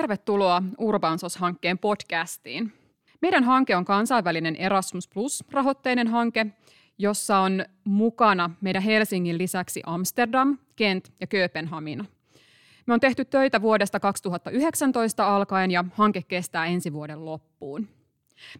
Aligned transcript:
tervetuloa 0.00 0.62
Urbansos-hankkeen 0.78 1.78
podcastiin. 1.78 2.72
Meidän 3.20 3.44
hanke 3.44 3.76
on 3.76 3.84
kansainvälinen 3.84 4.56
Erasmus 4.56 5.08
Plus-rahoitteinen 5.08 6.08
hanke, 6.08 6.46
jossa 6.98 7.38
on 7.38 7.64
mukana 7.84 8.50
meidän 8.60 8.82
Helsingin 8.82 9.38
lisäksi 9.38 9.82
Amsterdam, 9.86 10.58
Kent 10.76 11.12
ja 11.20 11.26
Kööpenhamina. 11.26 12.04
Me 12.86 12.94
on 12.94 13.00
tehty 13.00 13.24
töitä 13.24 13.62
vuodesta 13.62 14.00
2019 14.00 15.36
alkaen 15.36 15.70
ja 15.70 15.84
hanke 15.92 16.22
kestää 16.22 16.66
ensi 16.66 16.92
vuoden 16.92 17.24
loppuun. 17.24 17.88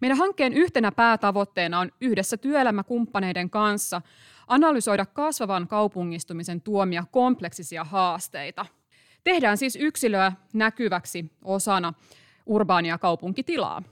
Meidän 0.01 0.19
hankkeen 0.19 0.53
yhtenä 0.53 0.93
päätavoitteena 0.93 1.79
on 1.79 1.91
yhdessä 2.01 2.37
työelämäkumppaneiden 2.37 3.51
kanssa 3.51 4.03
analysoida 4.47 5.07
kasvavan 5.07 5.69
kaupungistumisen 5.69 6.61
tuomia 6.61 7.05
kompleksisia 7.11 7.85
haasteita. 7.85 8.67
Tehdään 9.25 9.59
siis 9.59 9.77
yksilöä 9.77 10.33
näkyväksi 10.53 11.33
osana 11.45 11.93
urbaania 12.47 12.99
kaupunkitilaa. 12.99 13.83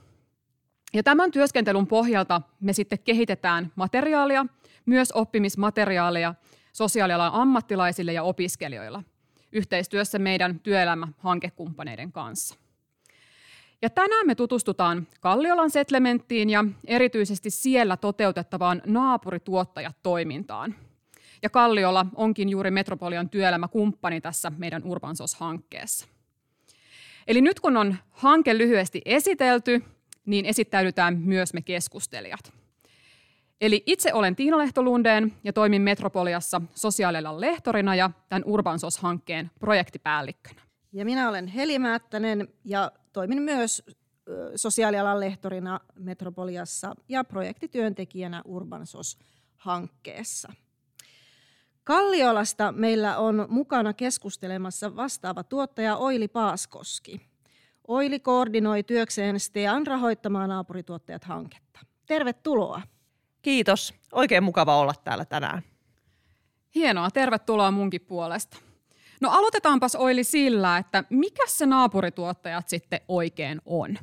Ja 0.93 1.03
tämän 1.03 1.31
työskentelyn 1.31 1.87
pohjalta 1.87 2.41
me 2.59 2.73
sitten 2.73 2.99
kehitetään 2.99 3.71
materiaalia, 3.75 4.45
myös 4.85 5.11
oppimismateriaalia 5.11 6.35
sosiaalialan 6.73 7.33
ammattilaisille 7.33 8.13
ja 8.13 8.23
opiskelijoilla 8.23 9.03
yhteistyössä 9.51 10.19
meidän 10.19 10.59
työelämähankekumppaneiden 10.59 12.11
kanssa. 12.11 12.55
Ja 13.81 13.89
tänään 13.89 14.27
me 14.27 14.35
tutustutaan 14.35 15.07
Kalliolan 15.19 15.69
settlementtiin 15.69 16.49
ja 16.49 16.65
erityisesti 16.87 17.49
siellä 17.49 17.97
toteutettavaan 17.97 18.81
naapurituottajatoimintaan. 18.85 20.75
Ja 21.43 21.49
Kalliola 21.49 22.05
onkin 22.15 22.49
juuri 22.49 22.71
Metropolian 22.71 23.29
työelämäkumppani 23.29 24.21
tässä 24.21 24.51
meidän 24.57 24.83
Urbansos-hankkeessa. 24.83 26.07
Eli 27.27 27.41
nyt 27.41 27.59
kun 27.59 27.77
on 27.77 27.95
hanke 28.09 28.57
lyhyesti 28.57 29.01
esitelty, 29.05 29.83
niin 30.25 30.45
esittäydytään 30.45 31.17
myös 31.17 31.53
me 31.53 31.61
keskustelijat. 31.61 32.53
Eli 33.61 33.83
itse 33.85 34.13
olen 34.13 34.35
Tiina 34.35 34.57
Lehtolundeen 34.57 35.33
ja 35.43 35.53
toimin 35.53 35.81
Metropoliassa 35.81 36.61
sosiaalialan 36.75 37.41
lehtorina 37.41 37.95
ja 37.95 38.11
tämän 38.29 38.43
Urbansos-hankkeen 38.45 39.51
projektipäällikkönä. 39.59 40.61
Ja 40.93 41.05
minä 41.05 41.29
olen 41.29 41.47
Heli 41.47 41.79
Määttänen 41.79 42.47
ja 42.65 42.91
toimin 43.13 43.41
myös 43.41 43.83
sosiaalialan 44.55 45.19
lehtorina 45.19 45.79
Metropoliassa 45.99 46.95
ja 47.09 47.23
projektityöntekijänä 47.23 48.41
Urbansos-hankkeessa. 48.45 50.53
Kalliolasta 51.89 52.71
meillä 52.71 53.17
on 53.17 53.45
mukana 53.49 53.93
keskustelemassa 53.93 54.95
vastaava 54.95 55.43
tuottaja 55.43 55.97
Oili 55.97 56.27
Paaskoski. 56.27 57.21
Oili 57.87 58.19
koordinoi 58.19 58.83
työkseen 58.83 59.39
STEAN 59.39 59.87
rahoittamaa 59.87 60.47
naapurituottajat-hanketta. 60.47 61.79
Tervetuloa. 62.05 62.81
Kiitos. 63.41 63.93
Oikein 64.11 64.43
mukava 64.43 64.77
olla 64.77 64.93
täällä 65.03 65.25
tänään. 65.25 65.61
Hienoa. 66.75 67.11
Tervetuloa 67.11 67.71
munkin 67.71 68.01
puolesta. 68.01 68.57
No 69.21 69.29
aloitetaanpas 69.29 69.95
Oili 69.95 70.23
sillä, 70.23 70.77
että 70.77 71.03
mikä 71.09 71.43
se 71.47 71.65
naapurituottajat 71.65 72.69
sitten 72.69 73.01
oikein 73.07 73.61
on? 73.65 73.97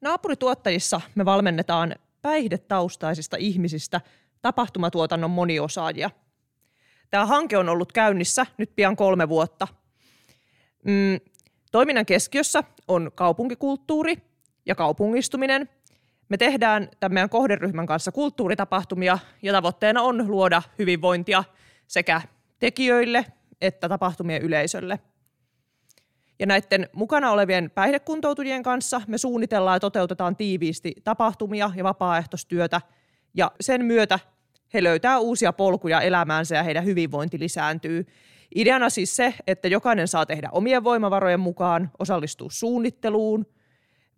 Naapurituottajissa 0.00 1.00
me 1.14 1.24
valmennetaan 1.24 1.94
päihdetaustaisista 2.22 3.36
ihmisistä 3.36 4.00
tapahtumatuotannon 4.42 5.30
moniosaajia. 5.30 6.10
Tämä 7.10 7.26
hanke 7.26 7.58
on 7.58 7.68
ollut 7.68 7.92
käynnissä 7.92 8.46
nyt 8.58 8.76
pian 8.76 8.96
kolme 8.96 9.28
vuotta. 9.28 9.68
Mm, 10.84 11.20
toiminnan 11.72 12.06
keskiössä 12.06 12.64
on 12.88 13.10
kaupunkikulttuuri 13.14 14.22
ja 14.66 14.74
kaupungistuminen. 14.74 15.68
Me 16.28 16.36
tehdään 16.36 16.88
tämän 17.00 17.14
meidän 17.14 17.30
kohderyhmän 17.30 17.86
kanssa 17.86 18.12
kulttuuritapahtumia 18.12 19.18
ja 19.42 19.52
tavoitteena 19.52 20.02
on 20.02 20.30
luoda 20.30 20.62
hyvinvointia 20.78 21.44
sekä 21.86 22.20
tekijöille 22.58 23.24
että 23.60 23.88
tapahtumien 23.88 24.42
yleisölle. 24.42 25.00
Ja 26.38 26.46
näiden 26.46 26.88
mukana 26.92 27.30
olevien 27.30 27.70
päihdekuntoutujien 27.70 28.62
kanssa 28.62 29.00
me 29.06 29.18
suunnitellaan 29.18 29.76
ja 29.76 29.80
toteutetaan 29.80 30.36
tiiviisti 30.36 30.94
tapahtumia 31.04 31.70
ja 31.76 31.84
vapaaehtoistyötä, 31.84 32.80
ja 33.34 33.52
sen 33.60 33.84
myötä 33.84 34.18
he 34.76 34.82
löytää 34.82 35.18
uusia 35.18 35.52
polkuja 35.52 36.00
elämäänsä 36.00 36.56
ja 36.56 36.62
heidän 36.62 36.84
hyvinvointi 36.84 37.38
lisääntyy. 37.38 38.06
Ideana 38.54 38.90
siis 38.90 39.16
se, 39.16 39.34
että 39.46 39.68
jokainen 39.68 40.08
saa 40.08 40.26
tehdä 40.26 40.48
omien 40.52 40.84
voimavarojen 40.84 41.40
mukaan, 41.40 41.90
osallistua 41.98 42.48
suunnitteluun, 42.50 43.46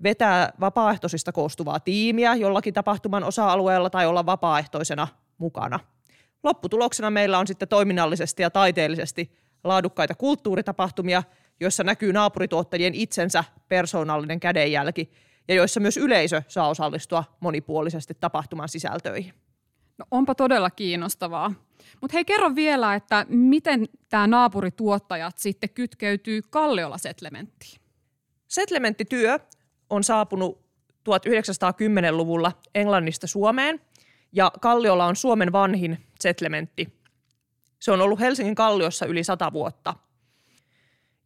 vetää 0.03 0.53
vapaaehtoisista 0.61 1.33
koostuvaa 1.33 1.81
tiimiä 1.81 2.35
jollakin 2.35 2.75
tapahtuman 2.75 3.25
osa-alueella 3.25 3.91
tai 3.91 4.07
olla 4.07 4.27
vapaaehtoisena 4.27 5.09
mukana– 5.39 5.81
Lopputuloksena 6.43 7.11
meillä 7.11 7.39
on 7.39 7.47
sitten 7.47 7.69
toiminnallisesti 7.69 8.43
ja 8.43 8.51
taiteellisesti 8.51 9.33
laadukkaita 9.65 10.15
kulttuuritapahtumia, 10.15 11.23
joissa 11.61 11.85
näkyy 11.85 12.13
naapurituottajien 12.13 12.95
itsensä 12.95 13.45
persoonallinen 13.69 14.41
kädenjälki 14.41 15.13
ja 15.49 15.55
joissa 15.55 15.81
myös 15.81 15.97
yleisö 15.97 16.43
saa 16.49 16.69
osallistua 16.69 17.25
monipuolisesti 17.41 18.15
tapahtuman 18.21 18.69
sisältöihin. 18.69 19.35
No 19.99 20.05
onpa 20.11 20.35
todella 20.35 20.71
kiinnostavaa. 20.71 21.55
Mutta 22.01 22.15
hei 22.15 22.25
kerro 22.25 22.55
vielä, 22.55 22.95
että 22.95 23.27
miten 23.29 23.89
tämä 24.09 24.27
naapurituottajat 24.27 25.39
sitten 25.39 25.71
kytkeytyy 25.71 26.43
Kalliola 26.51 26.99
Settlementtiin? 26.99 27.81
Settlementtityö 28.49 29.39
on 29.91 30.05
saapunut 30.05 30.61
1910-luvulla 31.09 32.53
Englannista 32.75 33.27
Suomeen 33.27 33.81
ja 34.33 34.53
Kalliola 34.61 35.07
on 35.07 35.17
Suomen 35.17 35.53
vanhin 35.53 35.99
settlementti. 36.21 36.99
Se 37.79 37.93
on 37.93 38.01
ollut 38.01 38.21
Helsingin 38.21 38.55
Kalliossa 38.55 39.07
yli 39.07 39.25
sata 39.25 39.53
vuotta. 39.53 39.95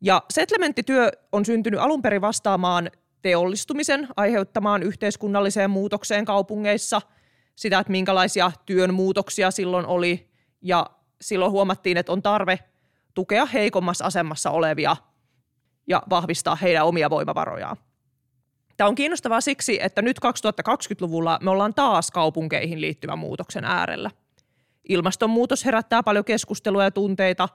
Ja 0.01 0.23
settlementtityö 0.31 1.11
on 1.33 1.45
syntynyt 1.45 1.81
alun 1.81 2.03
perin 2.03 2.21
vastaamaan 2.21 2.91
teollistumisen 3.23 4.09
aiheuttamaan 4.17 4.83
yhteiskunnalliseen 4.83 5.71
muutokseen 5.71 6.25
kaupungeissa, 6.25 7.01
sitä, 7.57 7.79
että 7.79 7.91
minkälaisia 7.91 8.53
työn 8.67 8.95
muutoksia 8.95 9.51
silloin 9.51 9.87
oli, 9.87 10.31
ja 10.61 10.91
silloin 11.21 11.53
huomattiin, 11.53 11.97
että 11.97 12.13
on 12.13 12.23
tarve 12.23 12.59
tukea 13.15 13.47
heikommassa 13.47 14.05
asemassa 14.05 14.51
olevia 14.51 14.97
ja 15.87 16.03
vahvistaa 16.11 16.57
heidän 16.57 16.87
omia 16.87 17.11
voimavarojaan. 17.11 17.77
Tämä 18.77 18.89
on 18.89 18.95
kiinnostavaa 18.95 19.41
siksi, 19.41 19.79
että 19.83 20.03
nyt 20.03 20.19
2020-luvulla 20.19 21.39
me 21.43 21.51
ollaan 21.51 21.75
taas 21.75 22.11
kaupunkeihin 22.11 22.81
liittyvän 22.81 23.19
muutoksen 23.19 23.65
äärellä. 23.65 24.11
Ilmastonmuutos 24.89 25.65
herättää 25.65 26.03
paljon 26.03 26.25
keskustelua 26.25 26.85
ja 26.85 26.91
tunteita, 26.91 27.49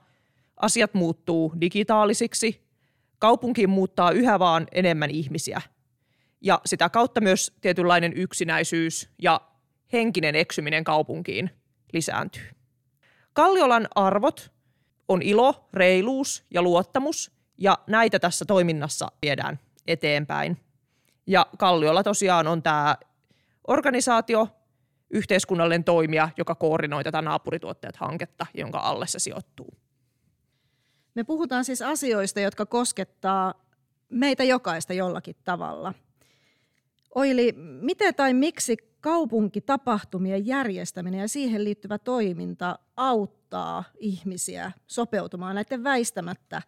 asiat 0.57 0.93
muuttuu 0.93 1.53
digitaalisiksi, 1.61 2.67
kaupunkiin 3.19 3.69
muuttaa 3.69 4.11
yhä 4.11 4.39
vaan 4.39 4.67
enemmän 4.71 5.09
ihmisiä. 5.09 5.61
Ja 6.41 6.61
sitä 6.65 6.89
kautta 6.89 7.21
myös 7.21 7.57
tietynlainen 7.61 8.13
yksinäisyys 8.13 9.09
ja 9.21 9.41
henkinen 9.93 10.35
eksyminen 10.35 10.83
kaupunkiin 10.83 11.49
lisääntyy. 11.93 12.49
Kalliolan 13.33 13.87
arvot 13.95 14.51
on 15.07 15.21
ilo, 15.21 15.67
reiluus 15.73 16.45
ja 16.51 16.61
luottamus, 16.61 17.31
ja 17.57 17.77
näitä 17.87 18.19
tässä 18.19 18.45
toiminnassa 18.45 19.07
viedään 19.21 19.59
eteenpäin. 19.87 20.57
Ja 21.27 21.45
Kalliolla 21.57 22.03
tosiaan 22.03 22.47
on 22.47 22.63
tämä 22.63 22.97
organisaatio, 23.67 24.47
yhteiskunnallinen 25.09 25.83
toimija, 25.83 26.29
joka 26.37 26.55
koordinoi 26.55 27.03
tätä 27.03 27.21
naapurituottajat-hanketta, 27.21 28.45
jonka 28.53 28.79
alle 28.79 29.07
se 29.07 29.19
sijoittuu. 29.19 29.73
Me 31.15 31.23
puhutaan 31.23 31.65
siis 31.65 31.81
asioista, 31.81 32.39
jotka 32.39 32.65
koskettaa 32.65 33.53
meitä 34.09 34.43
jokaista 34.43 34.93
jollakin 34.93 35.35
tavalla. 35.43 35.93
Oili, 37.15 37.53
miten 37.81 38.15
tai 38.15 38.33
miksi 38.33 38.77
kaupunkitapahtumien 39.01 40.47
järjestäminen 40.47 41.19
ja 41.19 41.27
siihen 41.27 41.63
liittyvä 41.63 41.97
toiminta 41.97 42.79
auttaa 42.97 43.83
ihmisiä 43.99 44.71
sopeutumaan 44.87 45.55
näiden 45.55 45.83
väistämättä 45.83 46.61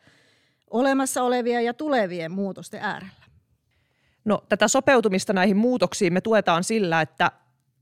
olemassa 0.69 1.23
olevien 1.23 1.65
ja 1.65 1.73
tulevien 1.73 2.31
muutosten 2.31 2.81
äärellä? 2.81 3.23
No, 4.25 4.43
tätä 4.49 4.67
sopeutumista 4.67 5.33
näihin 5.33 5.57
muutoksiin 5.57 6.13
me 6.13 6.21
tuetaan 6.21 6.63
sillä, 6.63 7.01
että 7.01 7.31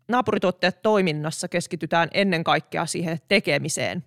naapurituotteet 0.08 0.82
toiminnassa 0.82 1.48
keskitytään 1.48 2.10
ennen 2.14 2.44
kaikkea 2.44 2.86
siihen 2.86 3.18
tekemiseen. 3.28 4.04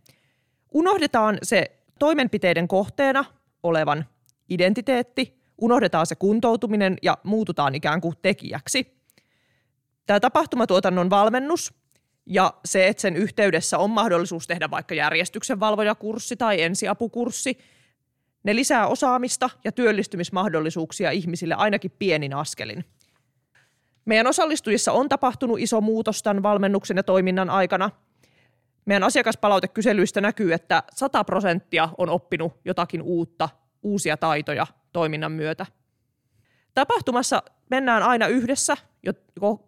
Unohdetaan 0.74 1.38
se 1.42 1.70
toimenpiteiden 1.98 2.68
kohteena 2.68 3.24
olevan 3.62 4.04
identiteetti, 4.48 5.40
unohdetaan 5.58 6.06
se 6.06 6.14
kuntoutuminen 6.14 6.96
ja 7.02 7.18
muututaan 7.24 7.74
ikään 7.74 8.00
kuin 8.00 8.14
tekijäksi. 8.22 8.99
Tämä 10.10 10.20
tapahtumatuotannon 10.20 11.10
valmennus 11.10 11.74
ja 12.26 12.54
se, 12.64 12.88
että 12.88 13.00
sen 13.00 13.16
yhteydessä 13.16 13.78
on 13.78 13.90
mahdollisuus 13.90 14.46
tehdä 14.46 14.70
vaikka 14.70 14.94
järjestyksen 14.94 15.60
valvojakurssi 15.60 16.36
tai 16.36 16.62
ensiapukurssi, 16.62 17.58
Ne 18.42 18.54
lisää 18.54 18.86
osaamista 18.86 19.50
ja 19.64 19.72
työllistymismahdollisuuksia 19.72 21.10
ihmisille 21.10 21.54
ainakin 21.54 21.90
pienin 21.98 22.34
askelin. 22.34 22.84
Meidän 24.04 24.26
osallistujissa 24.26 24.92
on 24.92 25.08
tapahtunut 25.08 25.60
iso 25.60 25.80
muutos 25.80 26.22
tämän 26.22 26.42
valmennuksen 26.42 26.96
ja 26.96 27.02
toiminnan 27.02 27.50
aikana. 27.50 27.90
Meidän 28.84 29.04
asiakaspalaute-kyselyistä 29.04 30.20
näkyy, 30.20 30.52
että 30.52 30.82
100 30.94 31.24
prosenttia 31.24 31.88
on 31.98 32.08
oppinut 32.08 32.52
jotakin 32.64 33.02
uutta, 33.02 33.48
uusia 33.82 34.16
taitoja 34.16 34.66
toiminnan 34.92 35.32
myötä. 35.32 35.66
Tapahtumassa 36.74 37.42
mennään 37.70 38.02
aina 38.02 38.26
yhdessä 38.26 38.76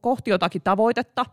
kohti 0.01 0.31
jotakin 0.31 0.63
tavoitetta, 0.63 1.27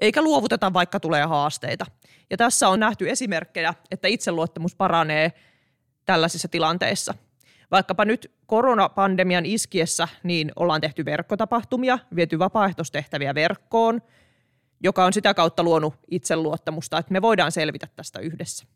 eikä 0.00 0.22
luovuteta 0.22 0.72
vaikka 0.72 1.00
tulee 1.00 1.24
haasteita. 1.24 1.86
Ja 2.30 2.36
tässä 2.36 2.68
on 2.68 2.80
nähty 2.80 3.10
esimerkkejä, 3.10 3.74
että 3.90 4.08
itseluottamus 4.08 4.74
paranee 4.74 5.32
tällaisissa 6.04 6.48
tilanteissa. 6.48 7.14
Vaikkapa 7.70 8.04
nyt 8.04 8.32
koronapandemian 8.46 9.46
iskiessä 9.46 10.08
niin 10.22 10.52
ollaan 10.56 10.80
tehty 10.80 11.04
verkkotapahtumia, 11.04 11.98
viety 12.16 12.38
vapaaehtoistehtäviä 12.38 13.34
verkkoon, 13.34 14.02
joka 14.80 15.04
on 15.04 15.12
sitä 15.12 15.34
kautta 15.34 15.62
luonut 15.62 15.94
itseluottamusta, 16.10 16.98
että 16.98 17.12
me 17.12 17.22
voidaan 17.22 17.52
selvitä 17.52 17.88
tästä 17.96 18.20
yhdessä. 18.20 18.66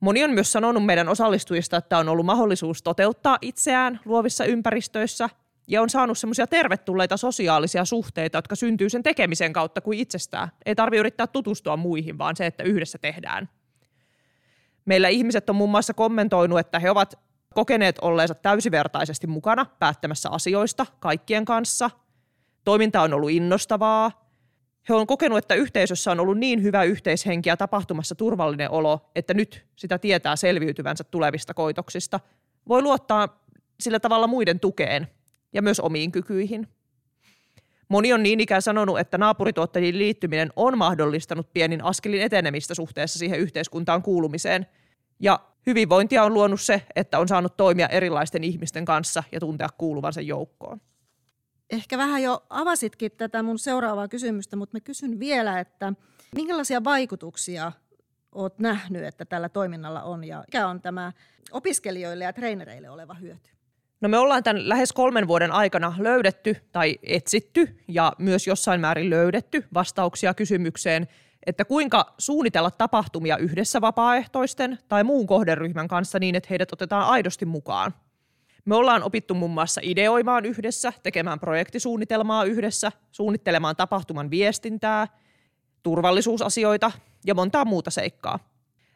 Moni 0.00 0.24
on 0.24 0.30
myös 0.30 0.52
sanonut 0.52 0.84
meidän 0.84 1.08
osallistujista, 1.08 1.76
että 1.76 1.98
on 1.98 2.08
ollut 2.08 2.26
mahdollisuus 2.26 2.82
toteuttaa 2.82 3.38
itseään 3.40 4.00
luovissa 4.04 4.44
ympäristöissä 4.44 5.28
ja 5.68 5.82
on 5.82 5.90
saanut 5.90 6.18
semmoisia 6.18 6.46
tervetulleita 6.46 7.16
sosiaalisia 7.16 7.84
suhteita, 7.84 8.38
jotka 8.38 8.56
syntyy 8.56 8.90
sen 8.90 9.02
tekemisen 9.02 9.52
kautta 9.52 9.80
kuin 9.80 9.98
itsestään. 9.98 10.48
Ei 10.66 10.74
tarvitse 10.74 11.00
yrittää 11.00 11.26
tutustua 11.26 11.76
muihin, 11.76 12.18
vaan 12.18 12.36
se, 12.36 12.46
että 12.46 12.62
yhdessä 12.62 12.98
tehdään. 12.98 13.48
Meillä 14.84 15.08
ihmiset 15.08 15.50
on 15.50 15.56
muun 15.56 15.70
muassa 15.70 15.94
kommentoinut, 15.94 16.58
että 16.58 16.78
he 16.78 16.90
ovat 16.90 17.18
kokeneet 17.54 17.98
olleensa 18.02 18.34
täysivertaisesti 18.34 19.26
mukana 19.26 19.66
päättämässä 19.78 20.30
asioista 20.30 20.86
kaikkien 21.00 21.44
kanssa. 21.44 21.90
Toiminta 22.64 23.02
on 23.02 23.14
ollut 23.14 23.30
innostavaa. 23.30 24.24
He 24.88 24.94
on 24.94 25.06
kokenut, 25.06 25.38
että 25.38 25.54
yhteisössä 25.54 26.10
on 26.10 26.20
ollut 26.20 26.38
niin 26.38 26.62
hyvä 26.62 26.82
yhteishenki 26.84 27.48
ja 27.48 27.56
tapahtumassa 27.56 28.14
turvallinen 28.14 28.70
olo, 28.70 29.10
että 29.14 29.34
nyt 29.34 29.66
sitä 29.76 29.98
tietää 29.98 30.36
selviytyvänsä 30.36 31.04
tulevista 31.04 31.54
koitoksista. 31.54 32.20
Voi 32.68 32.82
luottaa 32.82 33.44
sillä 33.80 34.00
tavalla 34.00 34.26
muiden 34.26 34.60
tukeen 34.60 35.08
ja 35.54 35.62
myös 35.62 35.80
omiin 35.80 36.12
kykyihin. 36.12 36.68
Moni 37.88 38.12
on 38.12 38.22
niin 38.22 38.40
ikään 38.40 38.62
sanonut, 38.62 38.98
että 38.98 39.18
naapurituottajien 39.18 39.98
liittyminen 39.98 40.52
on 40.56 40.78
mahdollistanut 40.78 41.52
pienin 41.52 41.84
askelin 41.84 42.22
etenemistä 42.22 42.74
suhteessa 42.74 43.18
siihen 43.18 43.40
yhteiskuntaan 43.40 44.02
kuulumiseen. 44.02 44.66
Ja 45.20 45.40
hyvinvointia 45.66 46.24
on 46.24 46.34
luonut 46.34 46.60
se, 46.60 46.82
että 46.96 47.18
on 47.18 47.28
saanut 47.28 47.56
toimia 47.56 47.88
erilaisten 47.88 48.44
ihmisten 48.44 48.84
kanssa 48.84 49.22
ja 49.32 49.40
tuntea 49.40 49.68
kuuluvansa 49.78 50.20
joukkoon. 50.20 50.80
Ehkä 51.70 51.98
vähän 51.98 52.22
jo 52.22 52.46
avasitkin 52.50 53.12
tätä 53.12 53.42
mun 53.42 53.58
seuraavaa 53.58 54.08
kysymystä, 54.08 54.56
mutta 54.56 54.76
mä 54.76 54.80
kysyn 54.80 55.20
vielä, 55.20 55.60
että 55.60 55.92
minkälaisia 56.34 56.84
vaikutuksia 56.84 57.72
oot 58.32 58.58
nähnyt, 58.58 59.04
että 59.04 59.24
tällä 59.24 59.48
toiminnalla 59.48 60.02
on 60.02 60.24
ja 60.24 60.44
mikä 60.46 60.68
on 60.68 60.80
tämä 60.80 61.12
opiskelijoille 61.52 62.24
ja 62.24 62.32
treenereille 62.32 62.90
oleva 62.90 63.14
hyöty? 63.14 63.50
No 64.00 64.08
me 64.08 64.18
ollaan 64.18 64.42
tämän 64.42 64.68
lähes 64.68 64.92
kolmen 64.92 65.28
vuoden 65.28 65.52
aikana 65.52 65.94
löydetty 65.98 66.56
tai 66.72 66.98
etsitty 67.02 67.76
ja 67.88 68.12
myös 68.18 68.46
jossain 68.46 68.80
määrin 68.80 69.10
löydetty 69.10 69.64
vastauksia 69.74 70.34
kysymykseen, 70.34 71.08
että 71.46 71.64
kuinka 71.64 72.14
suunnitella 72.18 72.70
tapahtumia 72.70 73.36
yhdessä 73.36 73.80
vapaaehtoisten 73.80 74.78
tai 74.88 75.04
muun 75.04 75.26
kohderyhmän 75.26 75.88
kanssa 75.88 76.18
niin, 76.18 76.34
että 76.34 76.46
heidät 76.50 76.72
otetaan 76.72 77.06
aidosti 77.06 77.44
mukaan. 77.44 77.94
Me 78.64 78.74
ollaan 78.74 79.02
opittu 79.02 79.34
muun 79.34 79.50
muassa 79.50 79.80
ideoimaan 79.84 80.44
yhdessä, 80.44 80.92
tekemään 81.02 81.40
projektisuunnitelmaa 81.40 82.44
yhdessä, 82.44 82.92
suunnittelemaan 83.12 83.76
tapahtuman 83.76 84.30
viestintää, 84.30 85.08
turvallisuusasioita 85.82 86.92
ja 87.26 87.34
montaa 87.34 87.64
muuta 87.64 87.90
seikkaa. 87.90 88.53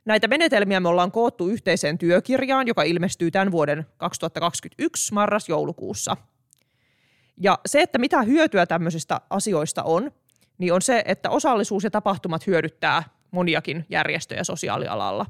Näitä 0.08 0.28
menetelmiä 0.28 0.80
me 0.80 0.88
ollaan 0.88 1.12
koottu 1.12 1.48
yhteiseen 1.48 1.98
työkirjaan, 1.98 2.66
joka 2.66 2.82
ilmestyy 2.82 3.30
tämän 3.30 3.50
vuoden 3.50 3.86
2021 3.96 5.14
marras-joulukuussa. 5.14 6.16
Ja 7.36 7.58
se, 7.66 7.82
että 7.82 7.98
mitä 7.98 8.22
hyötyä 8.22 8.66
tämmöisistä 8.66 9.20
asioista 9.30 9.82
on, 9.82 10.12
niin 10.58 10.72
on 10.72 10.82
se, 10.82 11.02
että 11.06 11.30
osallisuus 11.30 11.84
ja 11.84 11.90
tapahtumat 11.90 12.46
hyödyttää 12.46 13.02
moniakin 13.30 13.86
järjestöjä 13.88 14.44
sosiaalialalla. 14.44 15.26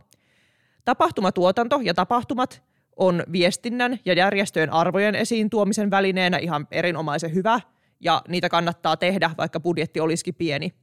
Tapahtumatuotanto 0.84 1.80
ja 1.82 1.94
tapahtumat 1.94 2.62
on 2.96 3.22
viestinnän 3.32 3.98
ja 4.04 4.12
järjestöjen 4.12 4.72
arvojen 4.72 5.14
esiin 5.14 5.50
tuomisen 5.50 5.90
välineenä 5.90 6.38
ihan 6.38 6.68
erinomaisen 6.70 7.34
hyvä, 7.34 7.60
ja 8.00 8.22
niitä 8.28 8.48
kannattaa 8.48 8.96
tehdä, 8.96 9.30
vaikka 9.38 9.60
budjetti 9.60 10.00
olisikin 10.00 10.34
pieni. 10.34 10.74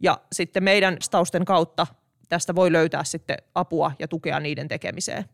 Ja 0.00 0.20
sitten 0.32 0.64
meidän 0.64 0.96
stausten 1.00 1.44
kautta 1.44 1.86
tästä 2.32 2.54
voi 2.54 2.72
löytää 2.72 3.04
sitten 3.04 3.36
apua 3.54 3.92
ja 3.98 4.08
tukea 4.08 4.40
niiden 4.40 4.68
tekemiseen. 4.68 5.24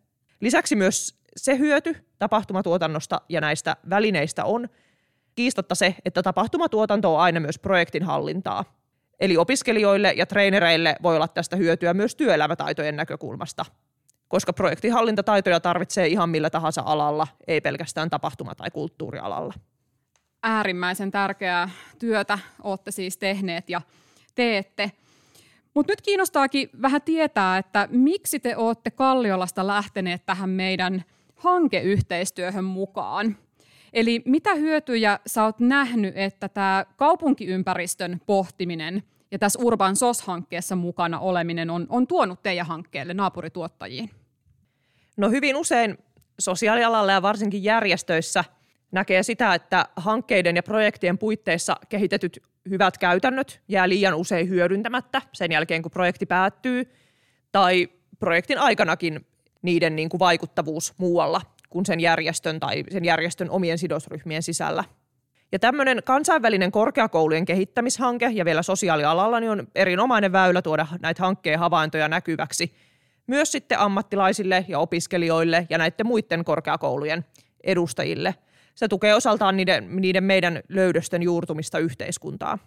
Lisäksi 0.41 0.77
myös 0.77 1.21
se 1.37 1.59
hyöty 1.59 1.97
tapahtumatuotannosta 2.19 3.21
ja 3.29 3.41
näistä 3.41 3.77
välineistä 3.91 4.45
on 4.45 4.69
kiistatta 5.35 5.75
se, 5.75 5.95
että 6.05 6.23
tapahtumatuotanto 6.23 7.15
on 7.15 7.21
aina 7.21 7.41
myös 7.41 7.59
projektin 7.59 8.03
hallintaa. 8.03 8.65
Eli 9.21 9.37
opiskelijoille 9.37 10.13
ja 10.13 10.27
treenereille 10.27 10.97
voi 11.03 11.17
olla 11.17 11.29
tästä 11.29 11.57
hyötyä 11.57 11.95
myös 11.95 12.15
työelämätaitojen 12.15 12.97
näkökulmasta, 12.97 13.65
koska 14.29 14.53
projektihallintataitoja 14.53 15.61
tarvitsee 15.61 16.07
ihan 16.07 16.31
millä 16.31 16.51
tahansa 16.51 16.83
alalla, 16.85 17.27
ei 17.47 17.61
pelkästään 17.61 18.11
tapahtuma- 18.11 18.55
tai 18.55 18.71
kulttuurialalla. 18.71 19.55
Äärimmäisen 20.43 21.11
tärkeää 21.11 21.71
työtä 21.99 22.39
olette 22.63 22.91
siis 22.91 23.17
tehneet 23.17 23.71
ja 23.71 23.81
teette. 24.35 24.93
Mutta 25.79 25.93
nyt 25.93 26.03
kiinnostaakin 26.03 26.71
vähän 26.83 27.03
tietää, 27.03 27.59
että 27.59 27.89
miksi 27.91 28.41
te 28.41 28.57
olette 28.57 28.91
Kalliolasta 28.91 29.67
lähteneet 29.67 30.27
tähän 30.27 30.51
meidän 30.51 31.05
hankeyhteistyöhön 31.37 32.65
mukaan. 32.65 33.37
Eli 33.93 34.23
mitä 34.25 34.55
hyötyjä 34.55 35.19
sä 35.27 35.45
oot 35.45 35.61
nähnyt, 35.61 36.17
että 36.17 36.49
tämä 36.49 36.85
kaupunkiympäristön 36.97 38.21
pohtiminen 38.27 39.03
ja 39.31 39.39
tässä 39.39 39.59
Urban 39.63 39.97
SOS-hankkeessa 39.97 40.77
mukana 40.77 41.19
oleminen 41.19 41.71
on, 41.71 41.87
on 41.89 42.07
tuonut 42.07 42.43
teidän 42.43 42.67
hankkeelle 42.67 43.15
naapurituottajiin? 43.15 44.11
No 45.17 45.31
hyvin 45.31 45.57
usein 45.57 45.99
sosiaalialalla 46.39 47.13
ja 47.13 47.23
varsinkin 47.23 47.65
järjestöissä 47.65 48.45
näkee 48.93 49.23
sitä, 49.23 49.55
että 49.55 49.87
hankkeiden 49.97 50.57
ja 50.57 50.63
projektien 50.63 51.19
puitteissa 51.19 51.77
kehitetyt 51.89 52.43
hyvät 52.69 52.99
käytännöt 52.99 53.61
jää 53.69 53.89
liian 53.89 54.15
usein 54.15 54.49
hyödyntämättä 54.49 55.23
sen 55.33 55.53
jälkeen, 55.53 55.83
kun 55.83 55.91
projekti 55.91 56.27
päättyy, 56.27 56.93
tai 57.53 57.89
projektin 58.19 58.59
aikanakin 58.59 59.27
niiden 59.63 59.97
niin 59.97 60.09
kuin 60.09 60.19
vaikuttavuus 60.19 60.95
muualla 60.99 61.41
kuin 61.71 61.87
sen 61.87 62.01
järjestön 62.01 62.61
tai 62.61 62.85
sen 62.91 63.05
järjestön 63.05 63.51
omien 63.51 63.79
sidosryhmien 63.79 64.43
sisällä. 64.43 64.85
Ja 65.53 65.59
tämmöinen 65.59 66.03
kansainvälinen 66.05 66.73
korkeakoulujen 66.73 67.45
kehittämishanke 67.45 68.31
ja 68.33 68.45
vielä 68.45 68.63
sosiaalialalla 68.63 69.41
niin 69.41 69.51
on 69.51 69.69
erinomainen 69.75 70.33
väylä 70.33 70.63
tuoda 70.63 70.87
näitä 71.01 71.23
hankkeen 71.23 71.59
havaintoja 71.59 72.09
näkyväksi 72.09 72.75
myös 73.27 73.53
sitten 73.53 73.79
ammattilaisille 73.79 74.65
ja 74.69 74.79
opiskelijoille 74.79 75.67
ja 75.71 75.79
näiden 75.79 76.07
muiden 76.07 76.45
korkeakoulujen 76.45 77.25
edustajille– 77.65 78.35
se 78.79 78.89
tukee 78.89 79.15
osaltaan 79.15 79.57
niiden, 79.57 79.97
niiden 79.97 80.25
meidän 80.25 80.63
löydösten 80.69 81.23
juurtumista 81.23 81.79
yhteiskuntaa. 81.79 82.59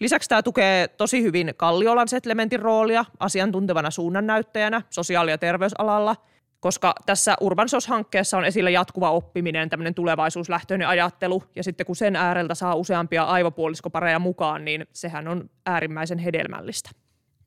Lisäksi 0.00 0.28
tämä 0.28 0.42
tukee 0.42 0.88
tosi 0.88 1.22
hyvin 1.22 1.54
Kalliolan 1.56 2.08
settlementin 2.08 2.60
roolia 2.60 3.04
asiantuntevana 3.18 3.90
suunnannäyttäjänä 3.90 4.82
sosiaali- 4.90 5.30
ja 5.30 5.38
terveysalalla, 5.38 6.16
koska 6.60 6.94
tässä 7.06 7.36
Urban 7.40 7.68
hankkeessa 7.88 8.38
on 8.38 8.44
esillä 8.44 8.70
jatkuva 8.70 9.10
oppiminen, 9.10 9.70
tämmöinen 9.70 9.94
tulevaisuuslähtöinen 9.94 10.88
ajattelu, 10.88 11.42
ja 11.56 11.64
sitten 11.64 11.86
kun 11.86 11.96
sen 11.96 12.16
ääreltä 12.16 12.54
saa 12.54 12.74
useampia 12.74 13.22
aivopuoliskopareja 13.24 14.18
mukaan, 14.18 14.64
niin 14.64 14.86
sehän 14.92 15.28
on 15.28 15.50
äärimmäisen 15.66 16.18
hedelmällistä. 16.18 16.90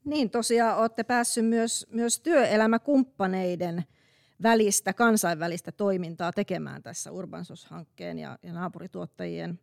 Niin, 0.06 0.30
tosiaan 0.30 0.78
olette 0.78 1.04
päässyt 1.04 1.46
myös, 1.46 1.88
myös 1.90 2.20
työelämäkumppaneiden– 2.20 3.84
välistä 4.44 4.94
kansainvälistä 4.94 5.72
toimintaa 5.72 6.32
tekemään 6.32 6.84
tässä 6.84 7.12
Urbansos-hankkeen 7.12 8.20
ja, 8.20 8.40
ja 8.44 8.54
naapurituottajien 8.54 9.60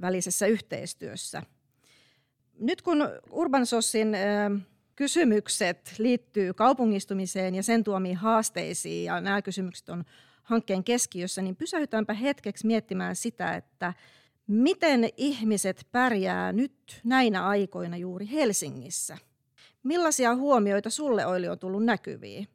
välisessä 0.00 0.46
yhteistyössä. 0.46 1.42
Nyt 2.58 2.82
kun 2.82 3.08
Urbansosin 3.30 4.16
kysymykset 4.96 5.94
liittyy 5.98 6.54
kaupungistumiseen 6.54 7.54
ja 7.54 7.62
sen 7.62 7.84
tuomiin 7.84 8.16
haasteisiin 8.16 9.04
ja 9.04 9.20
nämä 9.20 9.42
kysymykset 9.42 9.88
on 9.88 10.04
hankkeen 10.42 10.84
keskiössä, 10.84 11.42
niin 11.42 11.56
pysäytäänpä 11.56 12.14
hetkeksi 12.14 12.66
miettimään 12.66 13.16
sitä, 13.16 13.54
että 13.56 13.94
miten 14.46 15.08
ihmiset 15.16 15.86
pärjää 15.92 16.52
nyt 16.52 17.00
näinä 17.04 17.46
aikoina 17.46 17.96
juuri 17.96 18.30
Helsingissä. 18.32 19.18
Millaisia 19.82 20.34
huomioita 20.34 20.90
sulle 20.90 21.26
Oili 21.26 21.48
on 21.48 21.58
tullut 21.58 21.84
näkyviin? 21.84 22.48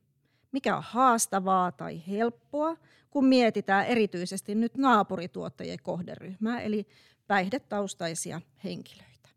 Mikä 0.56 0.78
on 0.78 0.84
haastavaa 0.86 1.72
tai 1.72 2.02
helppoa, 2.10 2.78
kun 3.10 3.26
mietitään 3.26 3.86
erityisesti 3.86 4.56
nyt 4.56 4.78
naapurituottajien 4.78 5.80
kohderyhmää, 5.84 6.62
eli 6.62 6.88
päihdetaustaisia 7.28 8.42
henkilöitä. 8.64 9.30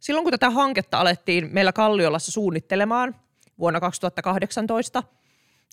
Silloin 0.00 0.24
kun 0.24 0.30
tätä 0.30 0.50
hanketta 0.50 1.00
alettiin 1.00 1.48
meillä 1.52 1.72
Kalliolassa 1.72 2.32
suunnittelemaan 2.32 3.16
vuonna 3.58 3.80
2018, 3.80 5.02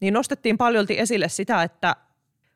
niin 0.01 0.13
nostettiin 0.13 0.58
paljolti 0.58 1.00
esille 1.00 1.29
sitä, 1.29 1.63
että 1.63 1.96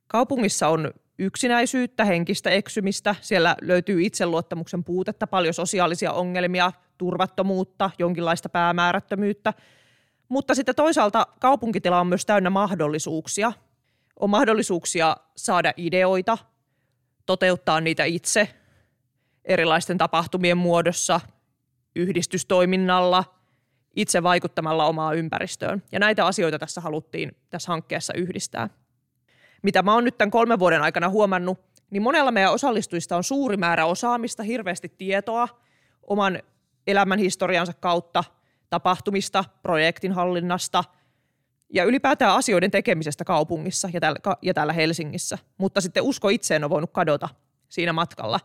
kaupungissa 0.08 0.68
on 0.68 0.94
yksinäisyyttä, 1.20 2.06
henkistä 2.06 2.50
eksymistä, 2.50 3.16
siellä 3.22 3.56
löytyy 3.62 4.04
itseluottamuksen 4.04 4.84
puutetta, 4.84 5.28
paljon 5.28 5.54
sosiaalisia 5.54 6.12
ongelmia, 6.12 6.72
turvattomuutta, 6.98 7.92
jonkinlaista 8.00 8.50
päämäärättömyyttä. 8.50 9.54
Mutta 10.30 10.56
sitten 10.56 10.76
toisaalta 10.76 11.28
kaupunkitila 11.40 12.00
on 12.00 12.08
myös 12.08 12.26
täynnä 12.26 12.50
mahdollisuuksia. 12.50 13.54
On 14.20 14.30
mahdollisuuksia 14.30 15.18
saada 15.36 15.74
ideoita, 15.78 16.38
toteuttaa 17.26 17.82
niitä 17.82 18.04
itse 18.04 18.50
erilaisten 19.46 19.98
tapahtumien 19.98 20.58
muodossa, 20.58 21.20
yhdistystoiminnalla, 21.96 23.24
itse 23.96 24.24
vaikuttamalla 24.24 24.86
omaa 24.86 25.14
ympäristöön. 25.14 25.84
Ja 25.92 26.00
näitä 26.00 26.26
asioita 26.26 26.60
tässä 26.60 26.82
haluttiin 26.82 27.32
tässä 27.50 27.72
hankkeessa 27.72 28.14
yhdistää. 28.14 28.70
Mitä 29.62 29.82
mä 29.82 29.94
oon 29.94 30.04
nyt 30.04 30.18
tämän 30.18 30.32
kolmen 30.32 30.60
vuoden 30.60 30.82
aikana 30.82 31.10
huomannut, 31.10 31.60
niin 31.90 32.02
monella 32.02 32.32
meidän 32.32 32.54
osallistujista 32.54 33.18
on 33.18 33.24
suuri 33.24 33.58
määrä 33.58 33.86
osaamista, 33.86 34.44
hirveästi 34.44 34.90
tietoa 34.90 35.48
oman 36.08 36.40
elämän 36.88 37.20
historiansa 37.20 37.74
kautta, 37.74 38.24
tapahtumista, 38.70 39.46
projektin 39.62 40.12
hallinnasta 40.12 40.84
ja 41.74 41.84
ylipäätään 41.84 42.36
asioiden 42.36 42.72
tekemisestä 42.72 43.26
kaupungissa 43.26 43.90
ja 43.94 44.00
täällä, 44.00 44.20
ja 44.42 44.54
täällä 44.54 44.74
Helsingissä. 44.74 45.38
Mutta 45.58 45.82
sitten 45.82 46.04
usko 46.04 46.30
itseen 46.30 46.64
on 46.64 46.70
voinut 46.70 46.92
kadota 46.92 47.30
siinä 47.70 47.94
matkalla. 47.94 48.40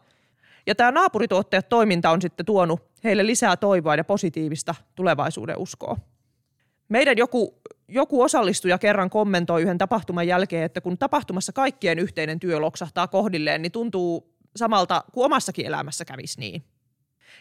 Ja 0.66 0.74
tämä 0.74 0.90
naapurituottajat 0.90 1.68
toiminta 1.68 2.10
on 2.10 2.22
sitten 2.22 2.46
tuonut 2.46 2.80
heille 3.04 3.26
lisää 3.26 3.56
toivoa 3.56 3.96
ja 3.96 4.04
positiivista 4.04 4.74
tulevaisuuden 4.94 5.58
uskoa. 5.58 5.96
Meidän 6.88 7.18
joku, 7.18 7.60
joku 7.88 8.22
osallistuja 8.22 8.78
kerran 8.78 9.10
kommentoi 9.10 9.62
yhden 9.62 9.78
tapahtuman 9.78 10.26
jälkeen, 10.26 10.64
että 10.64 10.80
kun 10.80 10.98
tapahtumassa 10.98 11.52
kaikkien 11.52 11.98
yhteinen 11.98 12.40
työ 12.40 12.60
loksahtaa 12.60 13.08
kohdilleen, 13.08 13.62
niin 13.62 13.72
tuntuu 13.72 14.36
samalta 14.56 15.04
kuin 15.12 15.24
omassakin 15.24 15.66
elämässä 15.66 16.04
kävisi 16.04 16.40
niin. 16.40 16.64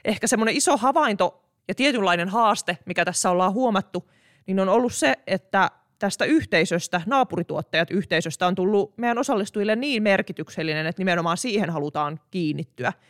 Ehkä 0.05 0.27
semmoinen 0.27 0.55
iso 0.55 0.77
havainto 0.77 1.40
ja 1.68 1.75
tietynlainen 1.75 2.30
haaste, 2.30 2.77
mikä 2.86 3.06
tässä 3.06 3.30
ollaan 3.30 3.53
huomattu, 3.53 4.12
niin 4.48 4.60
on 4.60 4.70
ollut 4.70 4.94
se, 4.94 5.15
että 5.27 5.72
tästä 6.00 6.25
yhteisöstä, 6.25 7.01
naapurituottajat 7.06 7.91
yhteisöstä 7.91 8.48
on 8.48 8.56
tullut 8.56 8.98
meidän 8.98 9.18
osallistujille 9.18 9.75
niin 9.75 10.03
merkityksellinen, 10.03 10.86
että 10.86 11.00
nimenomaan 11.00 11.38
siihen 11.38 11.70
halutaan 11.70 12.20
kiinnittyä– 12.32 12.94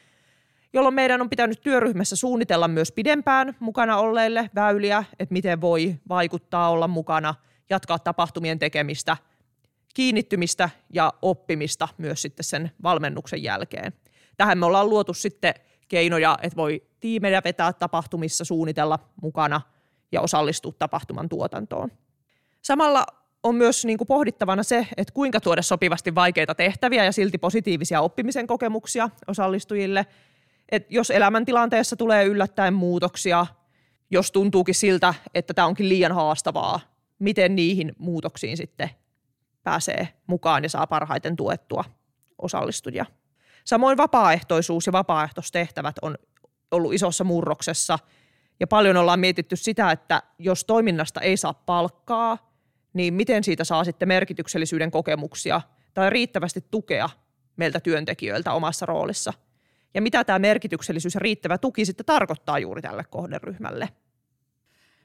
jolloin 0.73 0.95
meidän 0.95 1.21
on 1.21 1.29
pitänyt 1.29 1.61
työryhmässä 1.61 2.15
suunnitella 2.15 2.67
myös 2.67 2.91
pidempään 2.91 3.55
mukana 3.59 3.97
olleille 3.97 4.49
väyliä, 4.55 5.03
että 5.19 5.33
miten 5.33 5.61
voi 5.61 5.95
vaikuttaa 6.09 6.69
olla 6.69 6.87
mukana, 6.87 7.35
jatkaa 7.69 7.99
tapahtumien 7.99 8.59
tekemistä, 8.59 9.17
kiinnittymistä 9.93 10.69
ja 10.93 11.13
oppimista 11.21 11.87
myös 11.97 12.21
sitten 12.21 12.43
sen 12.43 12.71
valmennuksen 12.83 13.43
jälkeen. 13.43 13.93
Tähän 14.37 14.57
me 14.57 14.65
ollaan 14.65 14.89
luotu 14.89 15.13
sitten 15.13 15.53
keinoja, 15.91 16.37
että 16.41 16.55
voi 16.55 16.83
tiimejä 16.99 17.41
vetää 17.43 17.73
tapahtumissa, 17.73 18.45
suunnitella 18.45 18.99
mukana 19.21 19.61
ja 20.11 20.21
osallistua 20.21 20.73
tapahtuman 20.79 21.29
tuotantoon. 21.29 21.91
Samalla 22.61 23.05
on 23.43 23.55
myös 23.55 23.85
niin 23.85 23.97
kuin 23.97 24.07
pohdittavana 24.07 24.63
se, 24.63 24.87
että 24.97 25.13
kuinka 25.13 25.41
tuoda 25.41 25.61
sopivasti 25.61 26.15
vaikeita 26.15 26.55
tehtäviä 26.55 27.05
ja 27.05 27.11
silti 27.11 27.37
positiivisia 27.37 28.01
oppimisen 28.01 28.47
kokemuksia 28.47 29.09
osallistujille– 29.27 30.05
että 30.71 30.93
jos 30.93 31.11
elämäntilanteessa 31.11 31.95
tulee 31.95 32.25
yllättäen 32.25 32.73
muutoksia, 32.73 33.45
jos 34.11 34.31
tuntuukin 34.31 34.75
siltä, 34.75 35.13
että 35.33 35.53
tämä 35.53 35.67
onkin 35.67 35.89
liian 35.89 36.11
haastavaa, 36.11 36.79
miten 37.19 37.55
niihin 37.55 37.95
muutoksiin 37.97 38.57
sitten 38.57 38.89
pääsee 39.63 40.07
mukaan 40.27 40.63
ja 40.63 40.69
saa 40.69 40.87
parhaiten 40.87 41.35
tuettua 41.35 41.83
osallistujia. 42.37 43.05
Samoin 43.65 43.97
vapaaehtoisuus 43.97 44.85
ja 44.85 44.91
vapaaehtoistehtävät 44.91 45.95
on 46.01 46.17
ollut 46.71 46.93
isossa 46.93 47.23
murroksessa. 47.23 47.99
Ja 48.59 48.67
paljon 48.67 48.97
ollaan 48.97 49.19
mietitty 49.19 49.55
sitä, 49.55 49.91
että 49.91 50.23
jos 50.39 50.65
toiminnasta 50.65 51.21
ei 51.21 51.37
saa 51.37 51.53
palkkaa, 51.53 52.51
niin 52.93 53.13
miten 53.13 53.43
siitä 53.43 53.63
saa 53.63 53.83
sitten 53.83 54.07
merkityksellisyyden 54.07 54.91
kokemuksia 54.91 55.61
tai 55.93 56.09
riittävästi 56.09 56.65
tukea 56.71 57.09
meiltä 57.55 57.79
työntekijöiltä 57.79 58.53
omassa 58.53 58.85
roolissa– 58.85 59.33
ja 59.93 60.01
mitä 60.01 60.23
tämä 60.23 60.39
merkityksellisyys 60.39 61.13
ja 61.13 61.19
riittävä 61.19 61.57
tuki 61.57 61.85
sitten 61.85 62.05
tarkoittaa 62.05 62.59
juuri 62.59 62.81
tälle 62.81 63.03
kohderyhmälle. 63.03 63.89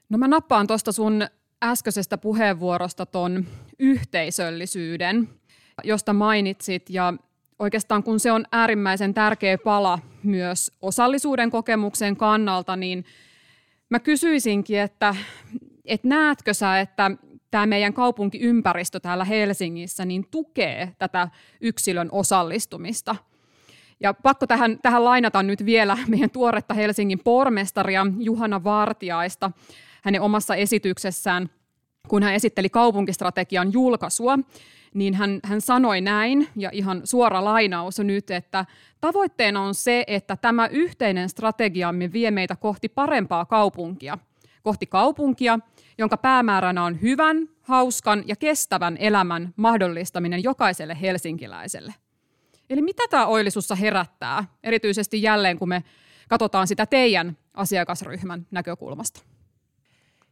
No 0.09 0.17
mä 0.17 0.27
nappaan 0.27 0.67
tuosta 0.67 0.91
sun 0.91 1.27
äskeisestä 1.63 2.17
puheenvuorosta 2.17 3.05
ton 3.05 3.45
yhteisöllisyyden, 3.79 5.29
josta 5.83 6.13
mainitsit. 6.13 6.89
Ja 6.89 7.13
oikeastaan 7.59 8.03
kun 8.03 8.19
se 8.19 8.31
on 8.31 8.45
äärimmäisen 8.51 9.13
tärkeä 9.13 9.57
pala 9.57 9.99
myös 10.23 10.71
osallisuuden 10.81 11.51
kokemuksen 11.51 12.17
kannalta, 12.17 12.75
niin 12.75 13.05
mä 13.89 13.99
kysyisinkin, 13.99 14.79
että, 14.79 15.15
että 15.85 16.07
näetkö 16.07 16.53
sä, 16.53 16.79
että 16.79 17.11
tämä 17.51 17.65
meidän 17.65 17.93
kaupunkiympäristö 17.93 18.99
täällä 18.99 19.25
Helsingissä 19.25 20.05
niin 20.05 20.27
tukee 20.31 20.95
tätä 20.99 21.27
yksilön 21.61 22.09
osallistumista– 22.11 23.15
ja 23.99 24.13
pakko 24.13 24.47
tähän, 24.47 24.79
tähän 24.81 25.03
lainata 25.03 25.43
nyt 25.43 25.65
vielä 25.65 25.97
meidän 26.07 26.29
tuoretta 26.29 26.73
Helsingin 26.73 27.19
pormestaria 27.19 28.05
Juhana 28.19 28.63
Vartiaista. 28.63 29.51
Hänen 30.03 30.21
omassa 30.21 30.55
esityksessään, 30.55 31.49
kun 32.07 32.23
hän 32.23 32.33
esitteli 32.33 32.69
kaupunkistrategian 32.69 33.73
julkaisua, 33.73 34.39
niin 34.93 35.13
hän, 35.13 35.39
hän 35.43 35.61
sanoi 35.61 36.01
näin, 36.01 36.47
ja 36.55 36.69
ihan 36.73 37.01
suora 37.03 37.43
lainaus 37.43 37.99
nyt, 37.99 38.31
että 38.31 38.65
tavoitteena 39.01 39.61
on 39.61 39.75
se, 39.75 40.03
että 40.07 40.37
tämä 40.37 40.67
yhteinen 40.67 41.29
strategiamme 41.29 42.13
vie 42.13 42.31
meitä 42.31 42.55
kohti 42.55 42.89
parempaa 42.89 43.45
kaupunkia, 43.45 44.17
kohti 44.63 44.85
kaupunkia, 44.85 45.59
jonka 45.97 46.17
päämääränä 46.17 46.83
on 46.83 47.01
hyvän, 47.01 47.49
hauskan 47.61 48.23
ja 48.27 48.35
kestävän 48.35 48.97
elämän 48.99 49.53
mahdollistaminen 49.55 50.43
jokaiselle 50.43 50.97
helsinkiläiselle– 51.01 51.93
Eli 52.69 52.81
mitä 52.81 53.03
tämä 53.09 53.25
oilisussa 53.25 53.75
herättää, 53.75 54.43
erityisesti 54.63 55.21
jälleen 55.21 55.59
kun 55.59 55.69
me 55.69 55.83
katsotaan 56.29 56.67
sitä 56.67 56.85
teidän 56.85 57.37
asiakasryhmän 57.53 58.47
näkökulmasta? 58.51 59.21